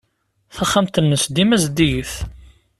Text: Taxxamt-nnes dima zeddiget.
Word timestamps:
Taxxamt-nnes 0.55 1.23
dima 1.35 1.57
zeddiget. 1.63 2.13